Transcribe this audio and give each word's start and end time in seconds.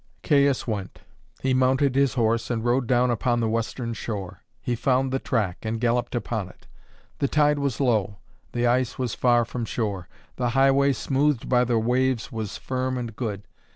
Caius 0.23 0.65
went. 0.65 1.01
He 1.41 1.53
mounted 1.53 1.93
his 1.93 2.15
horse 2.15 2.49
and 2.49 2.65
rode 2.65 2.87
down 2.87 3.11
upon 3.11 3.39
the 3.39 3.47
western 3.47 3.93
shore. 3.93 4.41
He 4.59 4.75
found 4.75 5.11
the 5.13 5.19
track, 5.19 5.59
and 5.61 5.79
galloped 5.79 6.15
upon 6.15 6.49
it. 6.49 6.65
The 7.19 7.27
tide 7.27 7.59
was 7.59 7.79
low; 7.79 8.17
the 8.51 8.65
ice 8.65 8.97
was 8.97 9.13
far 9.13 9.45
from 9.45 9.63
shore; 9.63 10.07
the 10.37 10.49
highway, 10.57 10.93
smoothed 10.93 11.47
by 11.47 11.65
the 11.65 11.77
waves, 11.77 12.31
was 12.31 12.57
firm 12.57 12.97
and 12.97 13.15
good. 13.15 13.43